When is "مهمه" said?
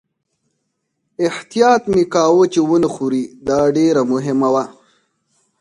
4.11-4.49